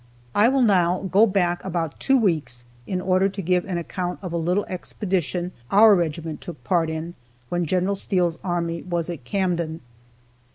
[0.33, 4.33] I will now go back about two weeks in order to give an account of
[4.33, 7.13] a little expedition our regiment took part in
[7.49, 7.93] when Gen.
[7.93, 9.81] Steele's army was at Camden.